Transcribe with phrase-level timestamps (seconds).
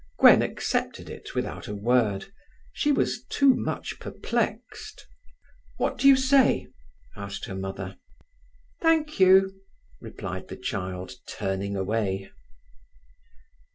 [0.17, 2.33] Gwen accepted it without a word.
[2.73, 5.05] She was too much perplexed.
[5.77, 6.69] "What do you say?"
[7.15, 7.97] asked her mother.
[8.81, 9.61] "Thank you,"
[9.99, 12.31] replied the child, turning away.